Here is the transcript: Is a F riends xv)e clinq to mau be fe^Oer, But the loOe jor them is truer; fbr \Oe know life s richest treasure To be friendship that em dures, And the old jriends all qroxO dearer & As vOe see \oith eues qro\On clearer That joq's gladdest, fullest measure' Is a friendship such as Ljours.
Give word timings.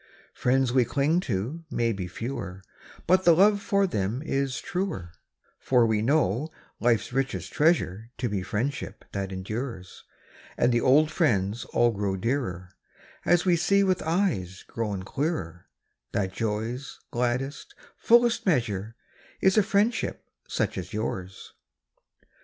Is 0.01 0.29
a 0.33 0.39
F 0.39 0.45
riends 0.55 0.71
xv)e 0.71 0.85
clinq 0.87 1.21
to 1.25 1.63
mau 1.69 1.91
be 1.93 2.07
fe^Oer, 2.07 2.61
But 3.05 3.23
the 3.23 3.33
loOe 3.35 3.57
jor 3.57 3.85
them 3.85 4.23
is 4.25 4.59
truer; 4.59 5.11
fbr 5.67 5.87
\Oe 5.87 6.01
know 6.03 6.49
life 6.79 7.01
s 7.01 7.13
richest 7.13 7.53
treasure 7.53 8.09
To 8.17 8.27
be 8.27 8.41
friendship 8.41 9.05
that 9.11 9.31
em 9.31 9.43
dures, 9.43 10.01
And 10.57 10.71
the 10.73 10.81
old 10.81 11.09
jriends 11.09 11.67
all 11.71 11.93
qroxO 11.95 12.19
dearer 12.19 12.69
& 12.99 13.25
As 13.31 13.43
vOe 13.43 13.53
see 13.53 13.83
\oith 13.83 13.99
eues 14.01 14.63
qro\On 14.65 15.03
clearer 15.03 15.67
That 16.13 16.33
joq's 16.33 16.99
gladdest, 17.11 17.75
fullest 17.95 18.47
measure' 18.47 18.95
Is 19.47 19.55
a 19.55 19.61
friendship 19.61 20.25
such 20.47 20.79
as 20.79 20.89
Ljours. 20.89 21.51